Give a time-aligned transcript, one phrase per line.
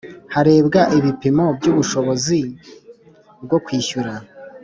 [0.33, 2.39] Harebwa ibipimo by’ubushobozi
[3.43, 4.13] bwo kwishyura